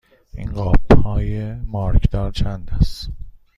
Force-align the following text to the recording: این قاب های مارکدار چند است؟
این 0.37 0.51
قاب 0.51 1.01
های 1.03 1.53
مارکدار 1.55 2.31
چند 2.31 2.69
است؟ 2.81 3.09